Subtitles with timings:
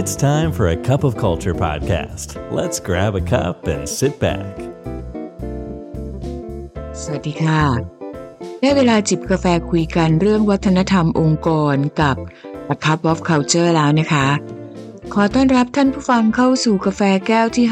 [0.00, 2.28] It's time for a cup of culture podcast.
[2.58, 4.54] Let's grab a cup and sit back.
[7.02, 7.62] สวัสดีค่ะ
[8.60, 12.16] ได้เวลาจิบกาแฟคุยกันเรื่องวัฒนธรรมองค์กรกับ
[12.74, 14.26] A Cup of Culture แล้วนะคะ
[15.12, 17.66] ขอต้อนรับท่านผู้ฟังเข้าสู่กาแฟแก้วที่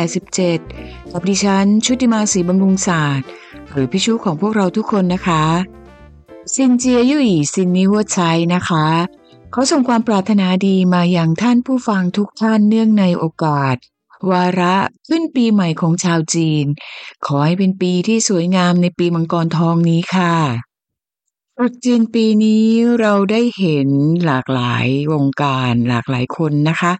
[0.00, 3.28] 587 กับดิฉัน ชุติมาศรีบำรุงศาสตร์
[3.70, 5.44] หรือพี่ชูของพวกเราทุกคนนะคะ
[6.54, 8.86] ซินเจียยุยซินนิวัชัยนะคะ
[9.54, 13.76] ขาส่งความปรารถนาดีมาอย่างท่านผู้ฟังทุกท่านเนื่องในโอกาส
[14.30, 14.76] วาระ
[15.08, 16.66] ขึ้นปีใหม่ของชาวจีน
[17.26, 20.34] ขอให้เป็นปีที่สวยงามในปีมังกรทองนี้ค่ะ
[21.56, 22.66] ตรุษจีนปีนี้
[23.00, 23.88] เราได้เห็น
[24.24, 26.92] หลากหลายวงการหลากหลายคนนะคะ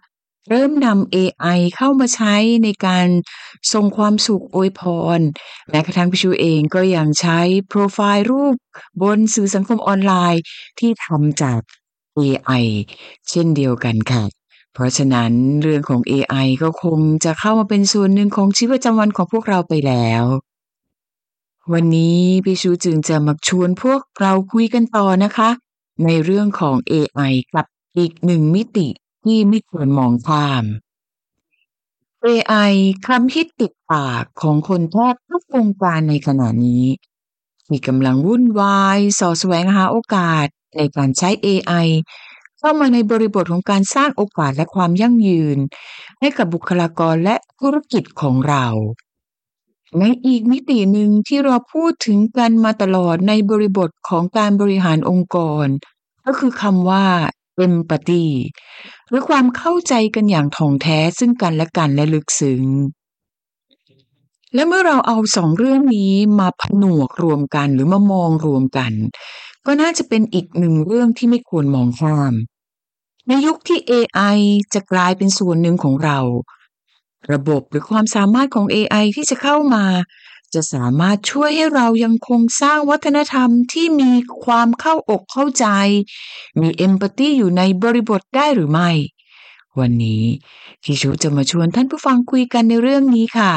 [0.49, 3.07] เริ่มนำ AI เข้ามาใช้ในการ
[3.73, 4.81] ส่งความสุขอวยพ
[5.17, 5.19] ร
[5.69, 8.55] แม้กระทั่งพี่ชูเองก็ยังใช้โปรไฟล์รูป
[9.01, 10.41] บนสื่อสังคมออนไลน์
[10.79, 11.59] ที่ทำจาก
[12.21, 12.63] AI
[13.29, 14.23] เช่นเดียวกันค่ะ
[14.73, 15.31] เพราะฉะนั้น
[15.63, 20.23] เรื่องของ AI ก็คงจะเข้ามาเป็นส่วนหนึ่งของชีวิตประจำวันของพวกเราไปแล้ว
[21.73, 25.49] วันนี้พี่ชูจึงจะมาชวนพวกเราคุยกันต่อนะคะ
[26.03, 27.65] ในเรื่องของ AI กับ
[27.97, 28.87] อีกหนึ่งมิติ
[29.23, 30.63] ที่ไม่ควรมองข้าม
[32.25, 32.71] AI
[33.07, 36.85] คำฮิตติดปากของคนแทบทุกวงการในขณะนี้
[37.67, 41.87] ที่กำลังวุ่นวายสอแสวงหาโอกาส ในการใช้ AI
[42.59, 45.57] เข้ามาในบริบทของการสร้างโอกาสและความยั่งยืน
[46.19, 48.65] ให้กับบุคลากรและธุรกิจของเรา
[49.99, 55.65] ในอีกมิติหนึ่งที่เราพูดถึงกันมาตลอดในบริบทของการบริหารองค์กร
[56.25, 57.05] ก็คือคำว่า
[57.65, 58.25] empathy
[59.07, 62.65] หรือความเข้าใจกันอย่างถ่องแท้ซึ่งกันและกันและลึกซึ้ง
[64.53, 68.91] และเมื่อเราเอาสองเรื่องนี้มาผนวกรวมกันหรือมามองรวมกัน
[69.71, 72.33] ก็น่าจะเป็นอีกหนึ่งเรื่องที่ไม่ควรมองข้าม
[73.27, 74.37] ในยุคที่ AI
[74.73, 76.19] จะกลายเป็นส่วนหนึ่งของเรา
[77.31, 79.85] ระบบหรือความสามารถของ AI ที่จะเข้ามา
[80.53, 84.11] จะสามารถช่วยให้เรายังคงสร้างวัฒนธรรมที่มี
[84.45, 85.67] ความเข้าอกเข้าใจ
[86.61, 88.89] มีเอมพัตตีอยู่ในบริบทได้หรือไม่
[89.79, 90.23] วันนี้
[90.83, 93.53] พี่ชูจะมาชวนท่านผู้ฟังคุยกันในเรื่องนี้ค่ะ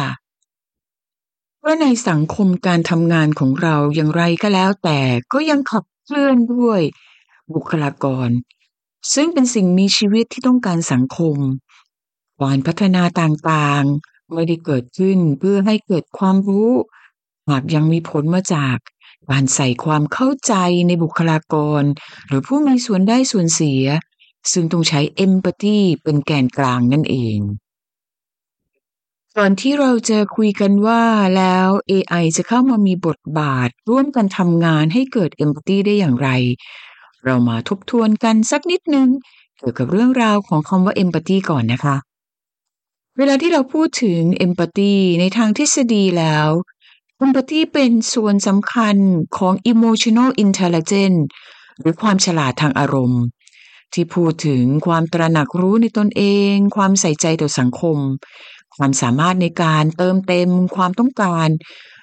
[1.64, 4.98] ว่าในสังคมการทำงานของเราอย่างไรก็แล้วแต่
[5.34, 6.80] ก็ยังขับ เคลื่อนด้วย
[7.54, 8.28] บุคลากร
[9.14, 11.36] ซึ่งเป็นสิ่งมีชีวิตที่ต้องการสังคม
[12.40, 16.70] การพัฒนาต่างๆ ไม่ได้เกิดขึ้นเพื่อให้เกิดความรู้
[17.48, 18.76] หากยังมีผลมาจาก
[19.30, 20.54] การใส่ความเข้าใจ
[20.86, 21.82] ในบุคลากร
[22.26, 23.84] หรือผู้มีส่วนได้ส่วนเสีย
[24.52, 27.38] ซึ่งต้องใช้เอมพัตตีเป็นแกนกลางนั่นเอง
[29.38, 31.02] ก่อนที่เราจะคุยกันว่า
[31.36, 36.28] แล้ว AI จะเข้ามามีบทบาท ร่วมกันทำงานให้เกิดเอมพัตตีได้อย่างไร
[37.24, 39.08] เรามาทบทวนกันสักนิดนึง
[39.58, 41.96] เกี่ยวกับเรื่องราวของคำว่าเอมพัตตีก่อนนะคะ
[43.18, 46.48] เวลาที่เราพูดถึงเอมพัตตีในทางทฤษฎีแล้ว
[47.18, 48.96] เอมพัตตีเป็นส่วนสำคัญ
[49.36, 51.20] ของ emotional intelligence
[51.80, 53.22] หรือความฉลาดทางอารมณ์
[53.94, 56.22] ที่พูดถึงความตระหนักรู้ในตนเอ
[56.52, 57.98] ง ความใส่ใจต่อสังคม
[58.76, 61.48] ความสามารถในการเติมเต็มความต้องการ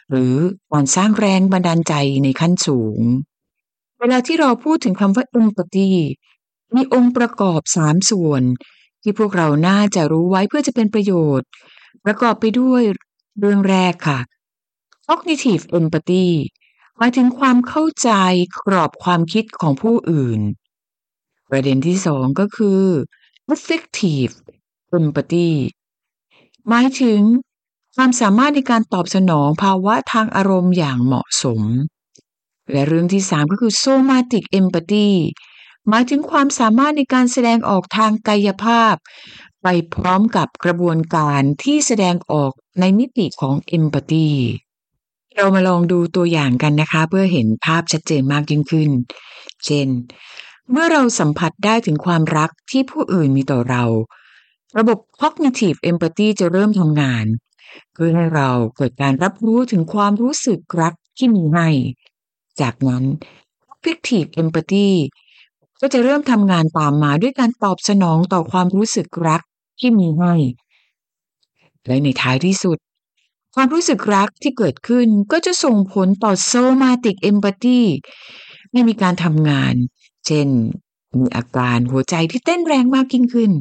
[0.10, 0.36] หรือ
[0.72, 1.94] การสร้างแรงบันดาลใจ
[2.24, 3.02] ในขั้นสูง
[4.00, 5.90] เวลาที่เราพูดถึงคำว่า empathy
[6.76, 8.44] มีองค์ประกอบสามส่วน
[9.02, 11.48] ที่พวกเราน่าจะรู้ไว้เพื่อจะเป็นประโยชน์
[12.06, 12.82] ประกอบไปด้วย
[13.40, 14.20] เรื่องแรกค่ะ
[15.08, 16.28] cognitive empathy
[16.98, 18.12] หมายถึงความเข้าใจ
[18.66, 20.42] กรอบความคิดของผู้อื่น
[21.50, 22.82] ประเด็นที่สองก็คือ
[23.54, 24.34] affective
[24.98, 25.50] empathy
[26.70, 27.22] หมายถึง
[27.96, 31.62] ความสามารถในการตอบสนองภาวะทางอารมณ์อย่างเหมาะสม
[32.72, 35.10] และเรื่องที่สามก็คือ somatic empathy
[35.90, 38.96] หมายถึงความสามารถในการแสดงออกทางกายภาพ
[39.64, 44.30] ไปพร้อมกับกระบวนการที่แสดงออกในมิติของ empathy
[45.36, 48.90] เรามาลองดูตัวอย่างกันนะคะ เพื่อเห็นภาพชัดเจนมากยิ่งขึ้น
[49.66, 49.88] เช่น
[50.72, 53.84] เมื่อเราสัมผัสได้ถึงความรักที่ผู้อื่นมีต่อเรา
[54.78, 57.26] ระบบ cognitive empathy จะเริ่มทำงาน
[57.94, 61.68] เพื่อให้เราเกิดการรับรู้ถึงความรู้สึกรักที่มีให้
[62.62, 63.04] จากนั้น
[63.74, 64.90] affective empathy
[65.82, 69.42] ก็จะเริ่มทำงานตามมาด้วยการตอบสนองต่อความรู้สึกรัก
[69.80, 70.34] ที่มีให้
[71.88, 72.78] และในท้ายที่สุด
[73.56, 77.80] ความรู้สึกรักที่เกิดขึ้นก็จะส่งผลต่อ somatic empathy
[78.72, 79.74] ให้มีการทำงาน
[80.26, 80.48] เช่น
[81.20, 83.52] มีอาการหัวใจที่เต้นแรงมากยิ่งขึ้น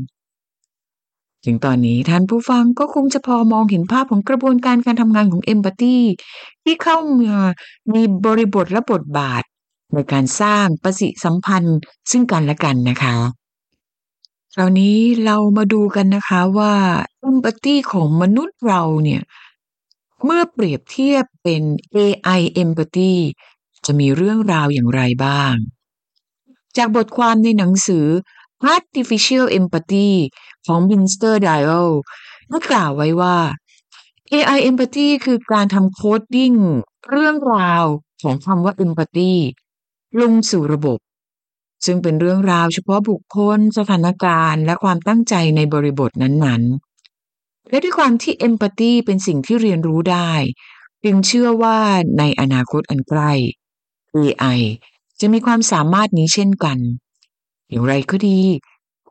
[1.44, 5.96] ถึงตอนนี้ท่านผู้ฟังก็คงจะพอมองเห็นภาพของกระบวนการการทำงานของ empathy
[6.64, 7.36] ที่เข้ามา
[7.92, 9.42] มีบริบทและบทบาท
[9.94, 11.78] ในการสร้างปฏิสัมพันธ์
[12.10, 13.16] ซึ่งกันและกันนะคะ
[14.54, 16.74] คราวนี้เรามาดูกันนะคะว่า
[17.30, 19.22] empathy ของมนุษย์เราเนี่ย
[20.24, 21.62] เมื่อเปรียบเทียบเป็น
[21.96, 23.12] AI empathy
[23.86, 25.54] จะมีเรื่องราวอย่างไรบ้าง
[26.76, 28.06] จากบทความในหนังสือ
[28.74, 30.10] Artificial Empathy
[30.66, 31.88] ของ Minster Dial
[32.48, 33.36] ได้กล่าวไว้ว่า
[34.32, 36.52] AI empathy คือการทำโคดดิ้ง
[37.10, 37.84] เรื่องราว
[38.22, 39.32] ของคำว่า empathy
[40.20, 40.98] ลงสู่ระบบ
[41.86, 50.32] ซึ่งเป็นเรื่องราวเฉพาะบุคคลสถานการณ์ และความตั้งใจในบริบทนั้นๆ และด้วยความที่ empathy เป็นสิ่งที่เรียนรู้ได้
[51.04, 51.78] จึงเชื่อว่า
[52.18, 53.32] ในอนาคตอันใกล้
[54.16, 54.60] AI
[55.20, 56.78] จะมีความสามารถนี้เช่นกัน
[57.68, 58.40] อย่างไรก็ดี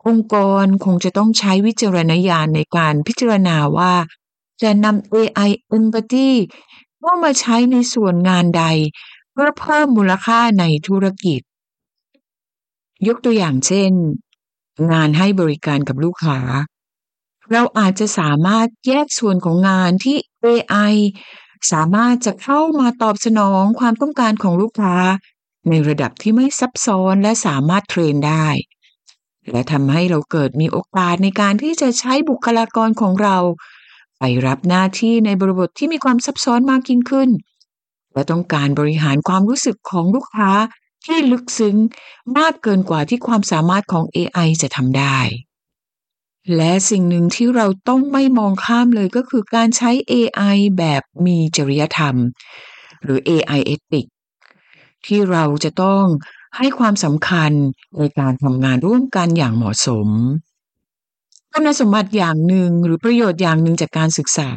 [0.07, 3.93] องค์กรคงจะต้องใช้วิจารณญาณในการพิจารณาว่า
[4.61, 6.29] จะนำ AI empathy
[6.99, 8.63] เข้ามาใช้ในส่วนงานใด
[9.31, 11.41] เพื่อเพิ่มมูลค่าในธุรกิจ
[13.07, 13.91] ยกตัวอย่างเช่น
[14.91, 16.39] งานให้บริการกับลูกค้า
[17.51, 20.93] เราอาจจะสามารถแยกส่วนของงานที่ AI
[21.71, 24.95] สามารถจะเข้ามาตอบสนองความต้องการของลูกค้า
[25.69, 28.47] ในระดับที่ไม่ซับซ้อนและสามารถเทรนได้
[29.51, 33.37] และทำให้เราเกิดมีโอกาสในการที่จะใช้บุคลากรของเรา
[34.19, 37.29] ไปรับหน้าที่ในบริบทที่มีความซับซ้อนมากยิ่งขึ้น
[38.13, 40.51] และต้องการบริหารความรู้สึกของลูกค้า
[41.05, 41.77] ที่ลึกซึ้ง
[42.37, 45.19] มากเกินกว่าที่ความสามารถของ AI จะทำได้
[46.55, 52.15] และสิ่งหนึ่งที่เราต้องไม่มองข้ามเลยก็คือการใช้ AI แบบมีจริยธรรม
[53.03, 54.05] หรือ AI ethic
[55.05, 56.03] ที่เราจะต้อง
[56.57, 57.51] ให้ความสำคัญ
[57.97, 60.07] ในการทำงานร่วมกันอย่างเหมาะสม
[61.51, 64.51] คุณสมบัติอย่างหนึ่งหรือประโยชน์อย่างหนึ่งจากการศึกษา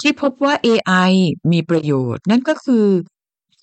[0.00, 1.10] ที่พบว่า AI
[1.52, 2.86] มีประโยชน์ นั่นก็คือ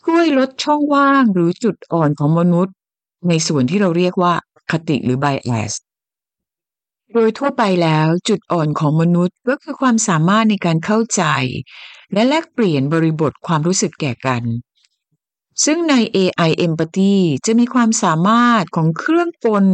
[0.03, 2.75] ช่วยลดช่องว่างหรือจุดอ่อนของมนุษย์
[3.27, 4.33] ในส่วนที่เราเรียกว่า
[4.71, 5.73] คติหรือ bias
[7.13, 11.23] โดยทั่วไปแล้วจุดอ่อนของมนุษย์ก็คือความสามารถในการเข้าใจ
[12.13, 14.43] และแลกเปลี่ยนบริบทความรู้สึกแก่กัน
[15.65, 17.15] ซึ่งใน AI empathy
[17.45, 19.65] จะมีความสามารถของเครื่องกล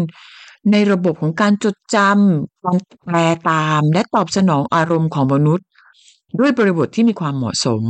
[0.71, 3.17] ในระบบของการจดจำการแปล
[3.49, 5.65] ตาม และตอบสนองอารมณ์ของมนุษย์
[6.39, 7.83] ด้วยบริบทที่มีความเหมาะสม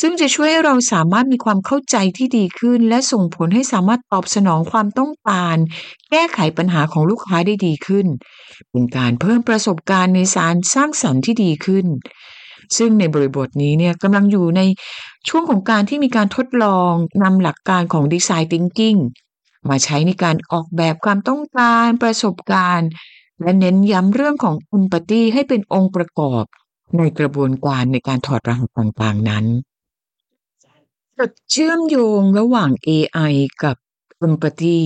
[0.00, 5.56] ซึ่งจะช่วยให้เราสามารถมีความเข้าใจที่ดีขึ้น และส่งผลให้สามารถตอบสนองความต้องการ
[6.10, 8.06] แก้ไขปัญหาของลูกค้าได้ดีขึ้น
[8.70, 11.86] เป็นการเพิ่มประสบการณ์ในสารสร้างสรรค์ที่ดีขึ้น
[12.78, 14.60] ซึ่งในบริบทนี้เนี่ยกำลังอยู่ใน
[15.28, 18.98] ช่วงของการที่มีการทดลองนำหลักการของ Design Thinking
[19.68, 22.90] มาใช้ในการออกแบบความต้องการประสบการณ์
[23.42, 26.44] และเน้นย้ำเรื่องของ empathy ให้เป็นองค์ประกอบ
[26.98, 29.44] ในกระบวนการในการถอดรหัสต่างๆนั้น
[31.18, 33.32] จุดเชื่อมโยงระหว่าง AI
[33.62, 33.76] กับ
[34.26, 34.78] empathy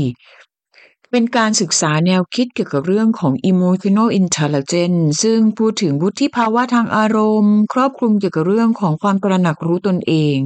[1.16, 10.36] เป็นการศึกษาแนวคิดเกี่ยวกับเรื่องของ emotional intelligence ซึ่งพูดถึงวุฒิภาวะทางอารมณ์ ครอบคลุมเกี่ยวกับเรื่องของความตระหนักรู้ตนเอง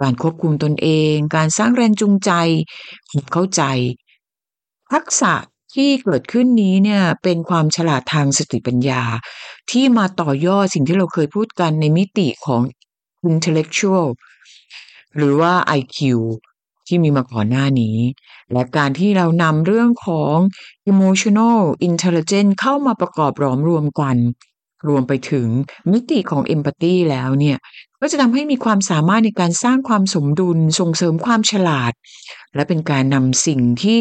[0.00, 2.30] การควบคุมตนเอง การสร้างแรงจูงใจ
[3.10, 3.62] ความเข้าใจ
[4.92, 5.34] ทักษะ
[5.74, 9.02] ที่เกิดขึ้นนี้เนี่ยเป็นความฉลาดทางสติปัญญา
[9.70, 12.62] ที่มาต่อยอดสิ่งที่เราเคยพูดกันในมิติของ
[13.30, 14.06] intellectual
[15.16, 15.98] หรือว่า IQ
[16.88, 17.96] ที่มีมาก่อนหน้านี้
[18.52, 20.36] และการที่เรานำเรื่องของ
[20.90, 24.16] emotional intelligence เข้ามาประกอบรอมรวมกัน
[24.88, 25.48] รวมไปถึง
[25.92, 27.58] มิติของ empathy แล้วเนี่ย
[28.00, 31.92] ก็จะทำให้มีความสามารถในการสร้างความสมดุลส่งเสริมความฉลาด
[32.54, 33.98] และเป็นการนำสิ่งที่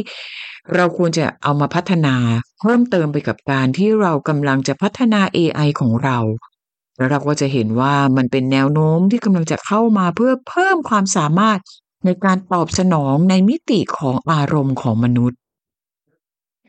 [0.75, 2.15] เราควรจะเอามาพัฒนา
[2.61, 6.17] เพิ่มเติมไปกับการที่เรากำลังจะพัฒนา AI ของเรา
[6.97, 11.59] แล้วเราก็จะเห็นว่ามันเป็นแนวโน้มที่กำลังจะเข้ามาเพื่อเพิ่มความสามารถ
[12.05, 15.39] ในการตอบสนองในมิติของอารมณ์ของมนุษย์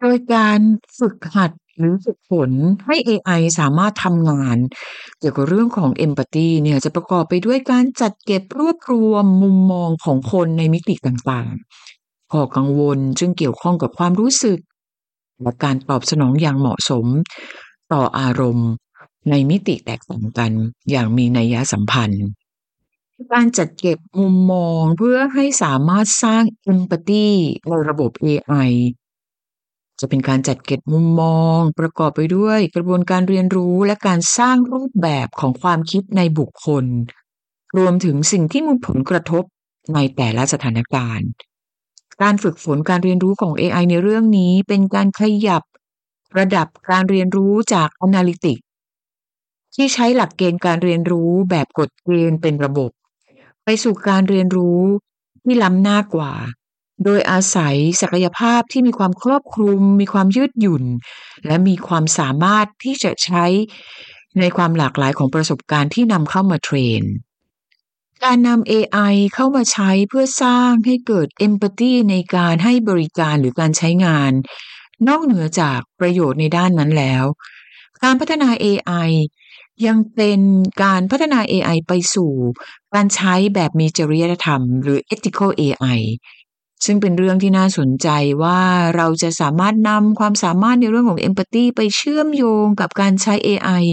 [0.00, 0.61] โดยการ
[0.99, 2.50] ฝึกหัดหรือฝึกฝน
[2.87, 4.57] ให้ AI สามารถทำงาน
[5.19, 14.59] เกี่ยวกับเรื่องของ Empathy เนี่ยจะประกอบไปด้วยการจัดเก็บรวบรวมมุมมองของคนในมิติต่างๆข้อกังวลจึงเกี่ยวข้องกับความรู้สึก
[15.43, 17.07] และการตอบสนองอย่างเหมาะสม
[17.93, 18.71] ต่ออารมณ์
[19.31, 20.52] ในมิติแตกต่างกัน
[20.90, 22.26] อย่างมีนัยสัมพันธ์
[23.32, 26.42] การจัดเก็บมุมมองเพื่อให้สามารถสร้าง
[26.73, 27.26] Empathy
[27.68, 28.70] ในระบบ AI
[30.00, 36.85] จะเป็นการจัดเก็บมุมมอง ประกอบไปด้วยกระบวนการเรียนรู้และการสร้างรูปแบบของความคิดในบุคคล
[37.76, 39.44] รวมถึงสิ่งที่มีผลกระทบ
[39.94, 41.28] ในแต่ละสถานการณ์
[42.23, 45.62] การฝึกฝนการเรียนรู้ของ AI ในเรื่องนี้เป็นการขยับ
[46.38, 48.58] ระดับการเรียนรู้จาก Analytic
[49.75, 52.90] ที่ใช้หลักเกณฑ์การเรียนรู้แบบกฎเกณฑ์เป็นระบบ
[53.68, 54.82] ไปสู่การเรียนรู้
[55.44, 56.32] ที่ล้ำหน้ากว่า
[57.04, 60.85] โดยอาศัยศักยภาพที่มีความครอบคลุม มีความยืดหยุ่น
[61.46, 63.44] และมีความสามารถที่จะใช้
[64.40, 67.02] ในความหลากหลายของประสบการณ์ที่นำเข้ามาเทรน
[68.25, 74.32] การนำ AI เข้ามาใช้เพื่อสร้างให้เกิด empathy ในการให้บริการหรือการใช้งาน
[75.08, 77.25] นอกเหนือจากประโยชน์ในด้านนั้นแล้ว
[78.02, 79.11] การพัฒนา AI
[79.87, 80.40] ยังเป็น
[80.83, 82.33] การพัฒนา AI ไปสู่
[82.95, 86.00] การใช้แบบมีจริยธรรม หรือ ethical AI
[86.85, 88.09] ซึ่งเป็นเรื่องที่น่าสนใจ
[88.42, 88.61] ว่า
[88.97, 93.85] เราจะสามารถนำความสามารถในเรื่องของ empathy ไปเชื่อมโยงกับการใช้ AI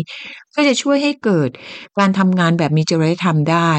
[0.56, 1.50] ก็จะช่วยให้เกิด
[1.98, 3.72] การทำงานแบบมีจริยธรรมได้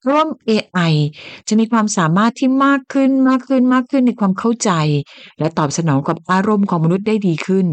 [0.00, 0.92] เพราะว่า AI
[1.48, 4.70] จะมีความสามารถที่มากขึ้นมากขึ้นมากขึ้นในความเข้าใจ
[5.38, 7.66] และตอบสนองกับอารมณ์ของมนุษย์ได้ดีขึ้น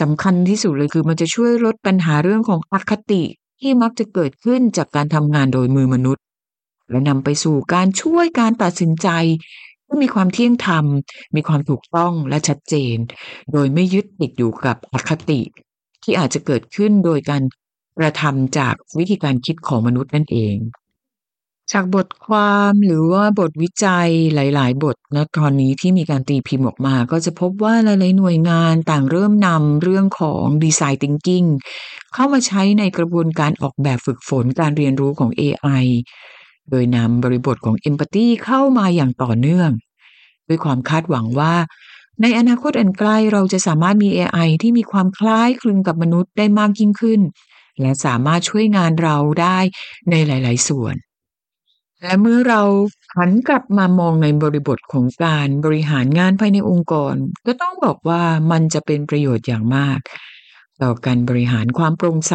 [0.00, 3.22] สำคัญที่สุดเลยคือมันจะช่วยลดปัญหาเรื่องของอคติ
[3.60, 6.22] ที่มักจะเกิดขึ้นจากการทำงานโดยมือมนุษย์
[6.90, 9.08] และนำไปสู่การช่วยการตัดสินใจ
[9.86, 10.84] ที่มีความเที่ยงธรรม
[11.36, 12.96] มีความถูกต้องและชัดเจน
[13.52, 15.40] โดยไม่ยึดติดอยู่กับอคติ
[16.02, 17.42] ที่อาจจะเกิดขึ้นโดยการ
[17.98, 20.56] กระทำจากวิธีการคิดของมนุษย์นั่นเอง
[21.72, 31.46] จากบทความหรือว่าบทวิจัยหลาย ๆ บทนะตอนนี้ที่มีการตีพิมพ์ออกมา ก็จะพบว่าหลาย ๆ หน่วยงานต่างเริ่มนำเรื่องของดีไซน์ thinking
[32.14, 35.84] เข้ามาใช้ในกระบวนการออกแบบฝึกฝนการเรียนรู้ของ AI
[36.70, 39.70] โดยนำบริบทของ empathy เข้ามาอย่างต่อเนื่อง
[40.48, 41.54] ด้วยความคาดหวังว่า
[42.22, 47.20] ในอนาคตอันใกล้เราจะสามารถมี AI ที่มีความคล้ายคลึงกับมนุษย์ได้มากยิ่งขึ้น
[47.80, 49.58] และสามารถช่วยงานเราได้
[50.10, 50.96] ในหลาย ๆ ส่วน
[52.02, 52.62] และเมื่อเรา
[53.16, 57.14] หันกลับมามองในบริบทของการบริหารงานภายในองค์กร
[57.46, 59.98] ก็ต้องบอกว่ามันจะเป็นประโยชน์อย่างมาก
[60.82, 62.34] ต่อการบริหารความโปร่งใส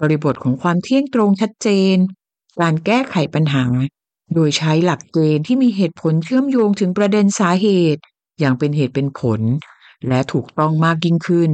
[0.00, 1.96] บริบทของความเที่ยงตรงชัดเจน
[2.60, 3.64] การแก้ไขปัญหา
[4.34, 8.02] โดยใช้หลักเกณฑ์ที่มีเหตุผลเชื่อมโยงถึงประเด็นสาเหตุ
[8.38, 9.40] อย่างเป็นเหตุเป็นผล
[10.08, 11.50] และถูกต้องมากยิ่งขึ้น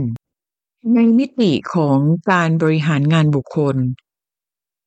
[0.94, 1.98] ในมิติของ
[2.30, 3.76] การบริหารงานบุคคล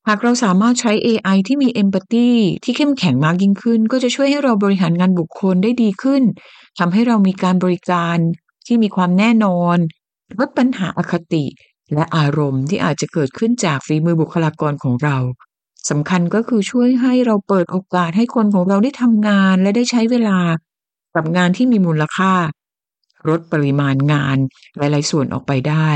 [0.07, 2.29] หากเราสามารถใช้ AI ที่มี Empathy
[2.63, 6.23] ที่เข้มแข็งมากยิ่งขึ้น ก็จะช่วยให้เราบริหารงานบุคคลได้ดีขึ้น
[6.79, 8.17] ทำให้เรามีการบริการ
[8.67, 9.77] ที่มีความแน่นอน
[10.39, 11.45] ลดปัญหาอคติ
[11.93, 15.17] และอารมณ์ที่อาจจะเกิดขึ้นจากฝีมือบุคลากรของเรา
[15.89, 20.39] สำคัญก็คือช่วยให้เราเปิดโอกาสให้คนของเราได้ทำงานและได้ใช้เวลา
[21.15, 22.33] กับงานที่มีมูลค่า
[23.29, 24.37] ลดปริมาณงาน
[24.77, 25.89] หลาย ๆ ส่วนออกไปได้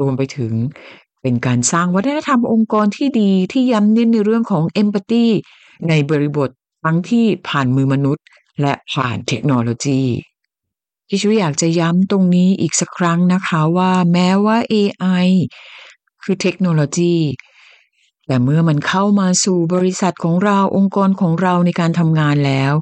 [0.00, 0.52] รวมไปถึง
[1.22, 5.26] เป็นการสร้างวัฒนธรรมองค์กรที่ดีที่ย้ำเน้นในเรื่องของเอมพัตตี
[5.88, 6.48] ในบริบท
[6.84, 8.24] ทั้งที่ผ่านมือมนุษย์
[8.60, 10.02] และผ่านเทคโนโลยี
[11.08, 15.26] ที่ช่วยอยากจะย้ำตรงนี้อีกสักครั้งนะคะว่าแม้ว่า AI
[16.22, 17.16] คือเทคโนโลยี
[18.26, 22.72] แต่เมื่อมันเข้ามาสู่บริษัทของเราองค์กรของเราในการทำงานแล้ว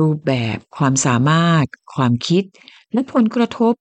[0.00, 1.64] รูปแบบความสามารถ
[1.94, 2.44] ความคิด
[2.92, 3.74] และผลกระทบ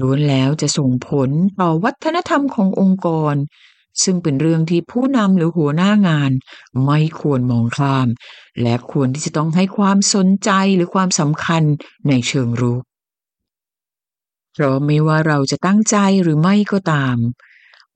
[0.00, 3.34] ล้วนแล้วจะส่งผลต่อวัฒนธรรมขององค์กร
[4.04, 6.32] ซึ่งเป็นเรื่องที่ผู้นำหรือหัวหน้างาน
[6.84, 8.08] ไม่ควรมองข้าม
[8.62, 11.62] และควรที่จะต้องให้ความสนใจหรือความสำคัญ
[12.08, 12.82] ในเชิงรุก
[14.54, 17.16] เพราะไม่ว่าเราจะตั้งใจหรือไม่ก็ตาม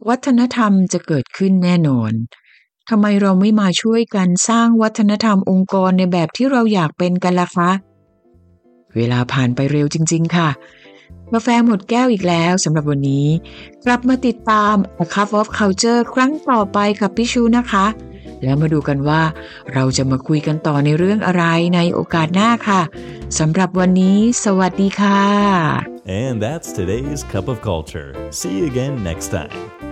[0.08, 2.12] วัฒนธรรมจะเกิดขึ้นแน่นอน
[2.88, 7.70] ทำไมเราไม่มาช่วยกันสร้างวัฒนธรรมองค์กรในแบบที่เราอยากเป็นกันล่ะคะ
[8.96, 10.48] เวลาผ่านไปเร็วจริง ๆ ค่ะ
[11.32, 13.28] กาแฟหมดแก้วอีกแล้วสำหรับวันนี้
[13.84, 17.86] กลับมาติดตาม A Cup of Culture ครั้งต่อไปกับพี่ชูนะคะ
[18.42, 19.22] แล้วมาดูกันว่า
[19.72, 21.44] เราจะมาคุยกันต่อในเรื่องอะไร
[21.74, 22.82] ในโอกาสหน้าค่ะ
[23.38, 25.22] สำหรับวันนี้ สวัสดีค่ะ
[26.24, 28.10] And that's today's Cup of Culture.
[28.38, 29.89] See you again next time.